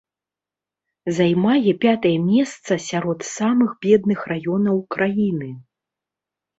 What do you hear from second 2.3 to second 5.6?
месца сярод самых бедных раёнаў краіны.